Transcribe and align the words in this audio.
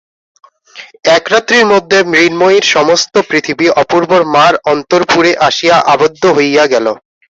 একরাত্রির 1.17 1.65
মধ্যে 1.65 1.97
মৃন্ময়ীর 2.11 2.65
সমস্ত 2.75 3.13
পৃথিবী 3.29 3.67
অপূর্বর 3.81 4.21
মার 4.35 4.53
অন্তঃপুরে 4.71 5.31
আসিয়া 5.47 5.77
আবদ্ধ 5.93 6.23
হইলা 6.37 6.65
গেল। 6.73 6.85